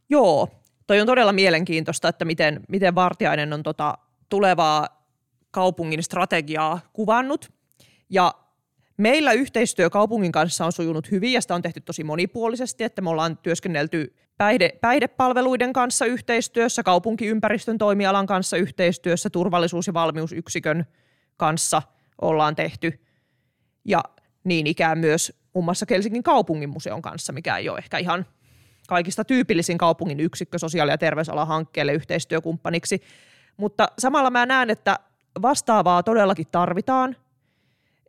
Joo, 0.08 0.48
toi 0.86 1.00
on 1.00 1.06
todella 1.06 1.32
mielenkiintoista, 1.32 2.08
että 2.08 2.24
miten, 2.24 2.60
miten 2.68 2.94
Vartiainen 2.94 3.52
on 3.52 3.62
tota 3.62 3.98
tulevaa 4.28 5.06
kaupungin 5.50 6.02
strategiaa 6.02 6.80
kuvannut. 6.92 7.52
Ja 8.10 8.34
meillä 8.96 9.32
yhteistyö 9.32 9.90
kaupungin 9.90 10.32
kanssa 10.32 10.66
on 10.66 10.72
sujunut 10.72 11.10
hyvin 11.10 11.32
ja 11.32 11.40
sitä 11.40 11.54
on 11.54 11.62
tehty 11.62 11.80
tosi 11.80 12.04
monipuolisesti, 12.04 12.84
että 12.84 13.02
me 13.02 13.10
ollaan 13.10 13.38
työskennelty 13.38 14.16
päihde, 14.38 14.72
päihdepalveluiden 14.80 15.72
kanssa 15.72 16.06
yhteistyössä, 16.06 16.82
kaupunkiympäristön 16.82 17.78
toimialan 17.78 18.26
kanssa 18.26 18.56
yhteistyössä, 18.56 19.30
turvallisuus- 19.30 19.86
ja 19.86 19.94
valmiusyksikön 19.94 20.86
kanssa– 21.36 21.82
ollaan 22.20 22.56
tehty. 22.56 23.00
Ja 23.84 24.04
niin 24.44 24.66
ikään 24.66 24.98
myös 24.98 25.32
muun 25.52 25.64
muassa 25.64 25.86
Helsingin 25.90 26.22
kaupungin 26.22 26.68
museon 26.68 27.02
kanssa, 27.02 27.32
mikä 27.32 27.56
ei 27.56 27.68
ole 27.68 27.78
ehkä 27.78 27.98
ihan 27.98 28.26
kaikista 28.86 29.24
tyypillisin 29.24 29.78
kaupungin 29.78 30.20
yksikkö 30.20 30.58
sosiaali- 30.58 30.90
ja 30.90 30.98
terveysalan 30.98 31.46
hankkeelle 31.46 31.92
yhteistyökumppaniksi. 31.92 33.02
Mutta 33.56 33.88
samalla 33.98 34.30
mä 34.30 34.46
näen, 34.46 34.70
että 34.70 34.98
vastaavaa 35.42 36.02
todellakin 36.02 36.46
tarvitaan, 36.52 37.16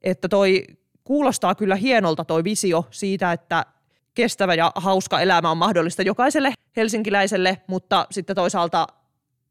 että 0.03 0.27
toi 0.29 0.63
kuulostaa 1.03 1.55
kyllä 1.55 1.75
hienolta 1.75 2.25
toi 2.25 2.43
visio 2.43 2.87
siitä, 2.91 3.31
että 3.31 3.65
kestävä 4.13 4.53
ja 4.53 4.71
hauska 4.75 5.21
elämä 5.21 5.51
on 5.51 5.57
mahdollista 5.57 6.01
jokaiselle 6.01 6.53
helsinkiläiselle, 6.75 7.61
mutta 7.67 8.07
sitten 8.11 8.35
toisaalta 8.35 8.87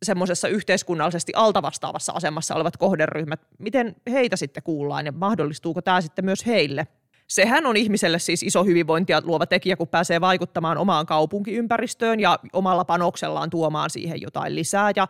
semmoisessa 0.03 0.49
yhteiskunnallisesti 0.49 1.33
altavastaavassa 1.37 2.13
asemassa 2.13 2.55
olevat 2.55 2.77
kohderyhmät, 2.77 3.41
miten 3.59 3.97
heitä 4.11 4.37
sitten 4.37 4.63
kuullaan 4.63 5.07
ja 5.07 5.13
mahdollistuuko 5.13 5.83
tämä 5.83 6.01
sitten 6.01 6.25
myös 6.25 6.47
heille? 6.47 6.87
Sehän 7.27 7.67
on 7.67 7.77
ihmiselle 7.77 8.19
siis 8.19 8.43
iso 8.43 8.65
hyvinvointia 8.65 9.23
luova 9.25 9.47
tekijä, 9.47 9.77
kun 9.77 9.89
pääsee 9.89 10.21
vaikuttamaan 10.21 10.79
omaan 10.79 11.07
kaupunkiympäristöön 11.07 12.21
ja 12.21 12.39
omalla 12.53 12.85
panoksellaan 12.85 13.51
tuomaan 13.51 13.91
siihen 13.91 14.21
jotain 14.21 14.55
lisää. 14.55 14.93
Ja 14.97 15.09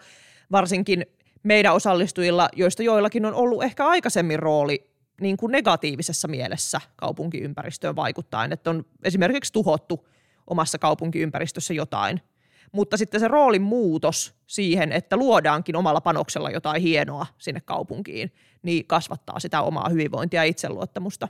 varsinkin 0.53 1.07
meidän 1.43 1.75
osallistujilla, 1.75 2.49
joista 2.57 2.83
joillakin 2.83 3.27
on 3.27 3.35
ollut 3.35 3.63
ehkä 3.63 3.87
aikaisemmin 3.87 4.39
rooli 4.39 4.91
niin 5.21 5.37
kuin 5.37 5.53
negatiivisessa 5.53 6.29
mielessä 6.29 6.81
kaupunkiympäristöön 6.97 7.97
vaikuttaen, 7.97 8.53
että 8.53 8.71
on 8.71 8.85
esimerkiksi 9.05 9.53
tuhottu 9.53 10.09
omassa 10.47 10.79
kaupunkiympäristössä 10.79 11.75
jotain– 11.75 12.21
mutta 12.73 12.97
sitten 12.97 13.21
se 13.21 13.29
roolin 13.29 13.63
muutos 13.63 14.35
siihen, 14.47 14.93
että 14.93 15.17
luodaankin 15.17 15.77
omalla 15.77 16.01
panoksella 16.01 16.51
jotain 16.51 16.83
hienoa 16.83 17.27
sinne 17.39 17.61
kaupunkiin, 17.61 18.33
niin 18.63 18.87
kasvattaa 18.87 19.41
sitä 19.41 19.63
omaa 19.63 19.89
hyvinvointia 19.89 20.41
ja 20.41 20.45
itseluottamusta. 20.45 21.29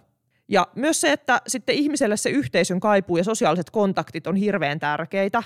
Ja 0.48 0.66
myös 0.74 1.00
se, 1.00 1.12
että 1.12 1.40
sitten 1.46 1.74
ihmiselle 1.74 2.16
se 2.16 2.30
yhteisön 2.30 2.80
kaipuu 2.80 3.16
ja 3.16 3.24
sosiaaliset 3.24 3.70
kontaktit 3.70 4.26
on 4.26 4.36
hirveän 4.36 4.78
tärkeitä. 4.78 5.42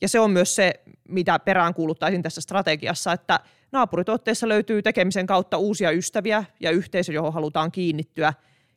Ja 0.00 0.08
se 0.08 0.20
on 0.20 0.30
myös 0.30 0.54
se, 0.54 0.74
mitä 1.08 1.38
perään 1.38 1.74
kuuluttaisin 1.74 2.22
tässä 2.22 2.40
strategiassa, 2.40 3.12
että 3.12 3.40
naapurituotteissa 3.72 4.48
löytyy 4.48 4.82
tekemisen 4.82 5.26
kautta 5.26 5.56
uusia 5.56 5.90
ystäviä 5.90 6.44
ja 6.60 6.70
yhteisö, 6.70 7.12
johon 7.12 7.32
halutaan 7.32 7.72
kiinnittyä. 7.72 8.32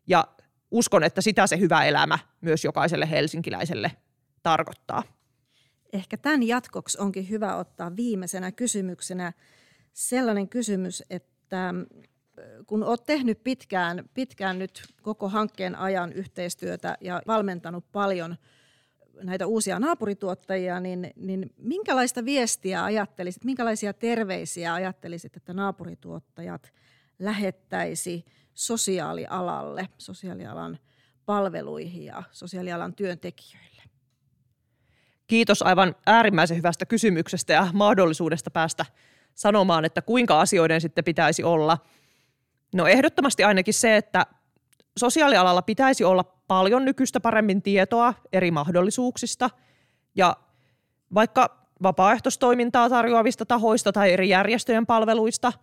Ja 0.08 0.28
uskon, 0.72 1.04
että 1.04 1.22
sitä 1.22 1.48
se 1.48 1.60
hyvä 1.60 1.86
elämä 1.86 2.20
myös 2.42 2.64
jokaiselle 2.64 3.10
helsinkiläiselle 3.10 3.92
tarkoittaa. 4.44 5.04
Ehkä 5.94 6.18
tämän 6.18 6.44
jatkoksi 6.44 6.98
onkin 7.02 7.30
hyvä 7.30 7.56
ottaa 7.56 7.96
viimeisenä 7.96 8.52
kysymyksenä 8.52 9.34
sellainen 9.94 10.50
kysymys, 10.50 11.04
että 11.10 11.74
kun 12.68 12.84
olet 12.84 13.06
tehnyt 13.06 13.44
pitkään, 13.44 14.10
pitkään 14.14 14.60
nyt 14.60 14.82
koko 15.02 15.30
hankkeen 15.30 15.76
ajan 15.76 16.14
yhteistyötä 16.14 16.98
ja 17.02 17.22
valmentanut 17.28 17.92
paljon 17.92 18.36
näitä 19.24 19.48
uusia 19.48 19.80
naapurituottajia, 19.80 20.80
niin, 20.80 21.12
niin 21.16 21.54
minkälaista 21.58 22.26
viestiä 22.26 22.84
ajattelisit, 22.84 23.44
minkälaisia 23.44 23.94
terveisiä 23.94 24.74
ajattelisit, 24.74 25.38
että 25.38 25.54
naapurituottajat 25.54 26.74
lähettäisi 27.20 28.26
sosiaalialalle, 28.54 29.90
sosiaalialan 29.98 30.78
palveluihin 31.26 32.06
ja 32.06 32.24
sosiaalialan 32.32 32.94
työntekijöille? 32.94 33.84
Kiitos 35.28 35.62
aivan 35.62 35.96
äärimmäisen 36.06 36.58
hyvästä 36.58 36.86
kysymyksestä 36.86 37.54
ja 37.54 37.68
mahdollisuudesta 37.74 38.52
päästä 38.52 38.86
sanomaan, 39.36 39.86
että 39.86 40.02
kuinka 40.02 40.42
asioiden 40.42 40.82
sitten 40.82 41.04
pitäisi 41.04 41.44
olla– 41.44 41.78
No 42.74 42.88
ehdottomasti 42.88 43.44
ainakin 43.44 43.74
se, 43.74 43.98
että 43.98 44.26
sosiaalialalla 44.98 45.62
pitäisi 45.62 46.04
olla 46.04 46.24
paljon 46.24 46.86
nykyistä 46.86 47.20
paremmin 47.20 47.62
tietoa 47.62 48.14
eri 48.34 48.52
mahdollisuuksista 48.52 49.50
ja 50.16 50.38
vaikka 51.14 51.68
vapaaehtoistoimintaa 51.84 52.90
tarjoavista 52.90 53.46
tahoista 53.46 53.92
tai 53.92 54.12
eri 54.12 54.30
järjestöjen 54.30 54.86
palveluista, 54.86 55.54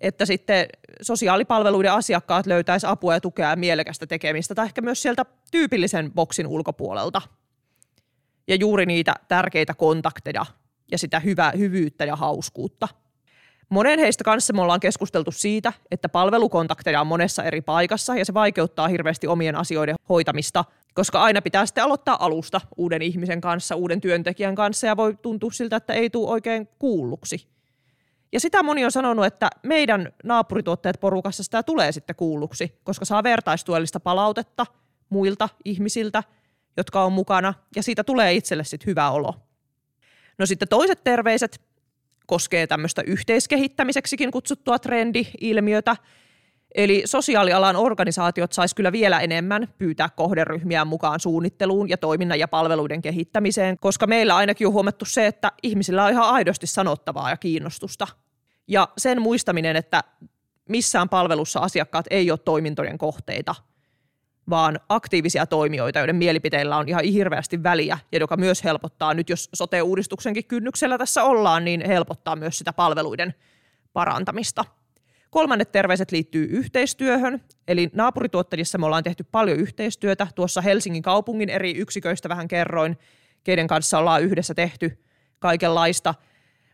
että 0.00 0.26
sitten 0.26 0.66
sosiaalipalveluiden 1.02 1.92
asiakkaat 1.92 2.46
löytäisi 2.46 2.86
apua 2.86 3.14
ja 3.14 3.20
tukea 3.20 3.50
ja 3.50 3.56
mielekästä 3.56 4.06
tekemistä 4.06 4.54
tai 4.54 4.66
ehkä 4.66 4.80
myös 4.80 5.02
sieltä 5.02 5.24
tyypillisen 5.50 6.12
boksin 6.12 6.46
ulkopuolelta. 6.46 7.22
Ja 8.48 8.54
juuri 8.54 8.86
niitä 8.86 9.14
tärkeitä 9.28 9.74
kontakteja 9.74 10.46
ja 10.90 10.98
sitä 10.98 11.20
hyvää, 11.20 11.52
hyvyyttä 11.56 12.04
ja 12.04 12.16
hauskuutta– 12.16 12.88
Monen 13.72 13.98
heistä 13.98 14.24
kanssa 14.24 14.52
me 14.52 14.62
ollaan 14.62 14.80
keskusteltu 14.80 15.30
siitä, 15.30 15.72
että 15.90 16.08
palvelukontakteja 16.08 17.00
on 17.00 17.06
monessa 17.06 17.42
eri 17.42 17.60
paikassa 17.60 18.16
ja 18.16 18.24
se 18.24 18.34
vaikeuttaa 18.34 18.88
hirveästi 18.88 19.26
omien 19.26 19.56
asioiden 19.56 19.94
hoitamista, 20.08 20.64
koska 20.94 21.22
aina 21.22 21.42
pitää 21.42 21.66
sitten 21.66 21.84
aloittaa 21.84 22.24
alusta 22.24 22.60
uuden 22.76 23.02
ihmisen 23.02 23.40
kanssa, 23.40 23.76
uuden 23.76 24.00
työntekijän 24.00 24.54
kanssa 24.54 24.86
ja 24.86 24.96
voi 24.96 25.18
tuntua 25.22 25.50
siltä, 25.50 25.76
että 25.76 25.92
ei 25.92 26.10
tule 26.10 26.30
oikein 26.30 26.68
kuulluksi. 26.78 27.48
Ja 28.32 28.40
sitä 28.40 28.62
moni 28.62 28.84
on 28.84 28.92
sanonut, 28.92 29.26
että 29.26 29.50
meidän 29.62 30.12
naapurituotteet 30.24 31.00
porukassa 31.00 31.42
sitä 31.42 31.62
tulee 31.62 31.92
sitten 31.92 32.16
kuulluksi, 32.16 32.78
koska 32.84 33.04
saa 33.04 33.22
vertaistuellista 33.22 34.00
palautetta 34.00 34.66
muilta 35.08 35.48
ihmisiltä, 35.64 36.22
jotka 36.76 37.04
on 37.04 37.12
mukana, 37.12 37.54
ja 37.76 37.82
siitä 37.82 38.04
tulee 38.04 38.32
itselle 38.32 38.64
sitten 38.64 38.86
hyvä 38.86 39.10
olo. 39.10 39.34
No 40.38 40.46
sitten 40.46 40.68
toiset 40.68 41.04
terveiset 41.04 41.71
koskee 42.26 42.66
tämmöistä 42.66 43.02
yhteiskehittämiseksikin 43.06 44.30
kutsuttua 44.30 44.78
trendi-ilmiötä. 44.78 45.96
Eli 46.74 47.02
sosiaalialan 47.04 47.76
organisaatiot 47.76 48.52
sais 48.52 48.74
kyllä 48.74 48.92
vielä 48.92 49.20
enemmän 49.20 49.68
pyytää 49.78 50.08
kohderyhmiä 50.16 50.84
mukaan 50.84 51.20
suunnitteluun 51.20 51.88
ja 51.88 51.96
toiminnan 51.96 52.38
ja 52.38 52.48
palveluiden 52.48 53.02
kehittämiseen, 53.02 53.78
koska 53.78 54.06
meillä 54.06 54.36
ainakin 54.36 54.66
on 54.66 54.72
huomattu 54.72 55.04
se, 55.04 55.26
että 55.26 55.52
ihmisillä 55.62 56.04
on 56.04 56.10
ihan 56.10 56.30
aidosti 56.30 56.66
sanottavaa 56.66 57.30
ja 57.30 57.36
kiinnostusta. 57.36 58.06
Ja 58.68 58.88
sen 58.98 59.22
muistaminen, 59.22 59.76
että 59.76 60.04
missään 60.68 61.08
palvelussa 61.08 61.60
asiakkaat 61.60 62.06
ei 62.10 62.30
ole 62.30 62.38
toimintojen 62.38 62.98
kohteita– 62.98 63.54
vaan 64.50 64.80
aktiivisia 64.88 65.46
toimijoita, 65.46 65.98
joiden 65.98 66.16
mielipiteillä 66.16 66.76
on 66.76 66.88
ihan 66.88 67.04
hirveästi 67.04 67.62
väliä 67.62 67.98
ja 68.12 68.18
joka 68.18 68.36
myös 68.36 68.64
helpottaa, 68.64 69.14
nyt 69.14 69.30
jos 69.30 69.48
sote-uudistuksenkin 69.54 70.44
kynnyksellä 70.44 70.98
tässä 70.98 71.24
ollaan, 71.24 71.64
niin 71.64 71.86
helpottaa 71.86 72.36
myös 72.36 72.58
sitä 72.58 72.72
palveluiden 72.72 73.34
parantamista. 73.92 74.64
Kolmannet 75.30 75.72
terveiset 75.72 76.12
liittyy 76.12 76.44
yhteistyöhön, 76.44 77.42
eli 77.68 77.90
naapurituottajissa 77.92 78.78
me 78.78 78.86
ollaan 78.86 79.04
tehty 79.04 79.24
paljon 79.24 79.58
yhteistyötä. 79.58 80.26
Tuossa 80.34 80.60
Helsingin 80.60 81.02
kaupungin 81.02 81.50
eri 81.50 81.74
yksiköistä 81.74 82.28
vähän 82.28 82.48
kerroin, 82.48 82.98
keiden 83.44 83.66
kanssa 83.66 83.98
ollaan 83.98 84.22
yhdessä 84.22 84.54
tehty 84.54 84.98
kaikenlaista– 85.38 86.14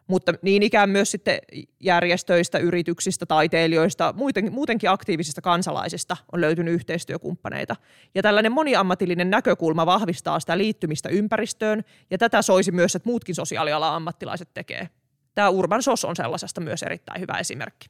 mutta 0.09 0.35
niin 0.42 0.62
ikään 0.62 0.90
myös 0.90 1.11
sitten 1.11 1.38
järjestöistä, 1.81 2.59
yrityksistä, 2.59 3.27
taiteilijoista, 3.27 4.14
muuten, 4.16 4.53
muutenkin 4.53 4.90
aktiivisista 4.90 5.40
kansalaisista 5.40 6.16
on 6.33 6.40
löytynyt 6.40 6.75
yhteistyökumppaneita. 6.75 7.77
Ja 8.14 8.23
tällainen 8.23 8.53
moniammatillinen 8.53 9.31
näkökulma 9.31 9.87
vahvistaa 9.87 10.40
sitä 10.40 10.59
liittymistä 10.59 11.09
ympäristöön, 11.09 11.85
ja 12.11 12.18
tätä 12.18 12.42
soisi 12.42 12.73
myös, 12.73 12.97
että 12.97 13.09
muutkin 13.09 13.35
sosiaalialan 13.35 13.94
ammattilaiset 13.94 14.49
tekee. 14.55 14.88
Tämä 15.35 15.49
Urban 15.49 15.83
SOS 15.83 16.05
on 16.05 16.16
sellaisesta 16.16 16.61
myös 16.61 16.83
erittäin 16.83 17.21
hyvä 17.21 17.38
esimerkki. 17.38 17.88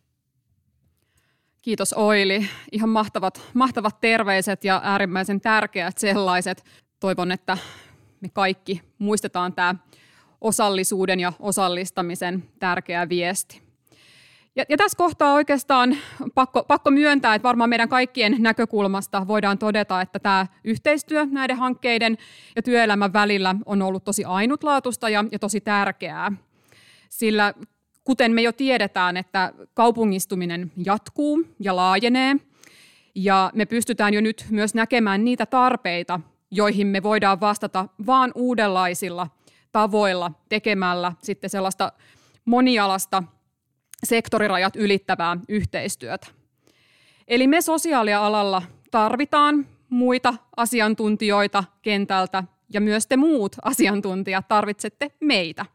Kiitos 1.62 1.92
Oili. 1.92 2.48
Ihan 2.72 2.88
mahtavat, 2.88 3.42
mahtavat 3.54 4.00
terveiset 4.00 4.64
ja 4.64 4.81
äärimmäisen 4.85 5.40
tärkeät 5.40 5.98
sellaiset. 5.98 6.64
Toivon, 7.00 7.33
että 7.33 7.59
me 8.20 8.28
kaikki 8.28 8.83
muistetaan 8.98 9.52
tämä 9.52 9.74
osallisuuden 10.40 11.20
ja 11.20 11.33
osallistamisen 11.40 12.44
tärkeä 12.59 13.09
viesti. 13.09 13.68
Ja, 14.57 14.64
ja 14.68 14.77
tässä 14.77 14.96
kohtaa 14.96 15.33
oikeastaan 15.33 15.96
pakko, 16.35 16.64
pakko 16.64 16.90
myöntää, 16.90 17.35
että 17.35 17.48
varmaan 17.48 17.70
meidän 17.70 17.88
kaikkien 17.88 18.37
näkökulmasta 18.38 19.27
voidaan 19.29 19.59
todeta, 19.59 20.01
että 20.01 20.18
tämä 20.18 20.46
yhteistyö 20.64 21.27
näiden 21.31 21.57
hankkeiden 21.57 22.18
ja 22.57 22.62
työelämän 22.62 23.12
välillä 23.12 23.55
on 23.66 23.83
ollut 23.83 24.05
tosi 24.05 24.24
ainutlaatuista 24.24 25.09
ja, 25.09 25.24
ja 25.33 25.38
tosi 25.38 25.61
tärkeää. 25.61 26.33
Sillä 27.09 27.55
kuten 28.05 28.33
me 28.33 28.42
jo 28.42 28.53
tiedetään, 28.53 29.16
että 29.16 29.53
kaupungistuminen 29.74 30.72
jatkuu 30.85 31.44
ja 31.61 31.77
laajenee, 31.77 32.37
ja 33.14 33.51
me 33.55 33.66
pystytään 33.66 34.14
jo 34.14 34.20
nyt 34.20 34.46
myös 34.51 34.74
näkemään 34.74 35.24
niitä 35.24 35.46
tarpeita, 35.46 36.20
joihin 36.51 36.87
me 36.87 37.03
voidaan 37.03 37.40
vastata 37.40 37.88
vaan 38.07 38.33
uudenlaisilla 38.35 39.27
tavoilla 39.72 40.33
tekemällä 40.48 41.12
sitten 41.22 41.50
sellaista 41.50 41.92
monialasta 42.44 43.22
sektorirajat 44.04 44.76
ylittävää 44.76 45.37
yhteistyötä. 45.48 46.26
Eli 47.28 47.46
me 47.46 47.61
sosiaalialalla 47.61 48.62
tarvitaan 48.90 49.66
muita 49.90 50.35
asiantuntijoita 50.57 51.64
kentältä 51.83 52.44
ja 52.72 52.81
myös 52.81 53.07
te 53.07 53.16
muut 53.16 53.57
asiantuntijat 53.62 54.48
tarvitsette 54.48 55.11
meitä. 55.20 55.66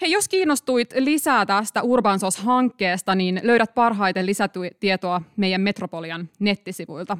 Hei, 0.00 0.12
jos 0.12 0.28
kiinnostuit 0.28 0.94
lisää 0.98 1.46
tästä 1.46 1.82
Urbansos-hankkeesta, 1.82 3.14
niin 3.14 3.40
löydät 3.42 3.74
parhaiten 3.74 4.26
lisätietoa 4.26 5.22
meidän 5.36 5.60
Metropolian 5.60 6.28
nettisivuilta 6.38 7.18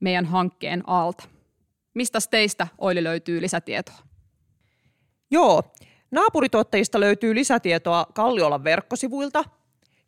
meidän 0.00 0.24
hankkeen 0.24 0.82
alta. 0.86 1.24
Mistä 1.94 2.18
teistä 2.30 2.66
Oili 2.78 3.04
löytyy 3.04 3.40
lisätietoa? 3.40 4.07
Joo, 5.30 5.62
naapurituottajista 6.10 7.00
löytyy 7.00 7.34
lisätietoa 7.34 8.06
Kalliolan 8.14 8.64
verkkosivuilta 8.64 9.44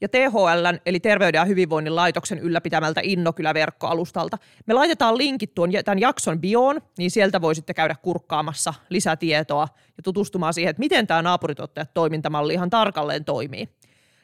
ja 0.01 0.09
THL, 0.09 0.77
eli 0.87 1.01
Terveyden 1.01 1.39
ja 1.39 1.45
hyvinvoinnin 1.45 1.97
laitoksen 1.97 2.39
ylläpitämältä 2.39 3.01
Innokylä-verkkoalustalta. 3.05 4.39
Me 4.67 4.75
laitetaan 4.75 5.19
linkit 5.19 5.55
tuon 5.55 5.71
tämän 5.85 5.99
jakson 5.99 6.41
bioon, 6.41 6.81
niin 6.99 7.11
sieltä 7.11 7.41
voisitte 7.41 7.75
käydä 7.75 7.97
kurkkaamassa 8.03 8.75
lisätietoa 8.89 9.69
ja 9.97 10.03
tutustumaan 10.03 10.55
siihen, 10.55 10.71
että 10.71 10.81
miten 10.81 11.07
tämä 11.07 11.23
naapurituottajat 11.23 11.95
toimintamalli 11.95 12.53
ihan 12.53 12.71
tarkalleen 12.71 13.25
toimii. 13.25 13.69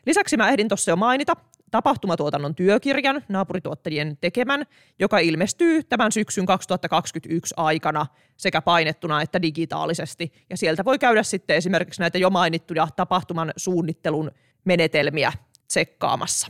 Lisäksi 0.06 0.36
mä 0.36 0.48
ehdin 0.48 0.68
tuossa 0.68 0.90
jo 0.90 0.96
mainita, 0.96 1.36
tapahtumatuotannon 1.76 2.54
työkirjan 2.54 3.24
naapurituottajien 3.28 4.18
tekemän, 4.20 4.66
joka 4.98 5.18
ilmestyy 5.18 5.82
tämän 5.82 6.12
syksyn 6.12 6.46
2021 6.46 7.54
aikana 7.56 8.06
sekä 8.36 8.62
painettuna 8.62 9.22
että 9.22 9.42
digitaalisesti. 9.42 10.32
Ja 10.50 10.56
sieltä 10.56 10.84
voi 10.84 10.98
käydä 10.98 11.22
sitten 11.22 11.56
esimerkiksi 11.56 12.00
näitä 12.00 12.18
jo 12.18 12.30
mainittuja 12.30 12.88
tapahtuman 12.96 13.52
suunnittelun 13.56 14.30
menetelmiä 14.64 15.32
tsekkaamassa. 15.68 16.48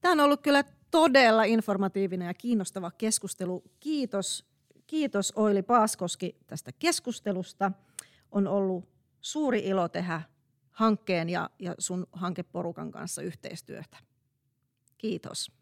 Tämä 0.00 0.12
on 0.12 0.20
ollut 0.20 0.40
kyllä 0.40 0.64
todella 0.90 1.44
informatiivinen 1.44 2.26
ja 2.26 2.34
kiinnostava 2.34 2.90
keskustelu. 2.90 3.62
Kiitos, 3.80 4.44
kiitos 4.86 5.32
Oili 5.36 5.62
Paaskoski 5.62 6.36
tästä 6.46 6.70
keskustelusta. 6.78 7.72
On 8.32 8.48
ollut 8.48 8.88
suuri 9.20 9.58
ilo 9.58 9.88
tehdä 9.88 10.22
hankkeen 10.80 11.28
ja, 11.28 11.50
ja 11.58 11.74
sun 11.78 12.06
hankeporukan 12.12 12.90
kanssa 12.90 13.22
yhteistyötä. 13.22 13.96
Kiitos. 14.98 15.52